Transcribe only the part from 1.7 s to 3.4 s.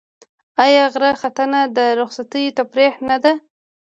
د رخصتیو تفریح نه ده؟